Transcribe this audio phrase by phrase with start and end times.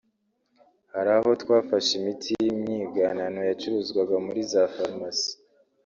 [0.93, 5.31] “Hari aho twafashe imiti y’imyiganano yacuruzwaga muri za Farumasi